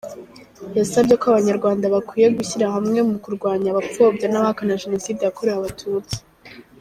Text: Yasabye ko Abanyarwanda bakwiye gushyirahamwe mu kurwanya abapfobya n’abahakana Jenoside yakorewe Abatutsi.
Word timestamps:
Yasabye 0.77 1.13
ko 1.19 1.25
Abanyarwanda 1.31 1.85
bakwiye 1.95 2.27
gushyirahamwe 2.37 2.99
mu 3.09 3.17
kurwanya 3.23 3.67
abapfobya 3.69 4.25
n’abahakana 4.29 4.79
Jenoside 4.83 5.19
yakorewe 5.23 5.55
Abatutsi. 5.59 6.17